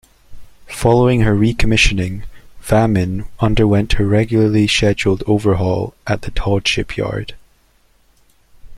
Following 0.71 1.21
her 1.21 1.35
recommissioning, 1.35 2.23
"Vammen" 2.63 3.27
underwent 3.39 3.93
her 3.93 4.07
regularly 4.07 4.65
scheduled 4.67 5.21
overhaul 5.27 5.93
at 6.07 6.23
the 6.23 6.31
Todd 6.31 6.67
Shipyard. 6.67 7.35